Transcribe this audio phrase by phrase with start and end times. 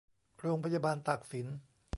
[0.39, 1.47] โรงพยาบาลตากสิน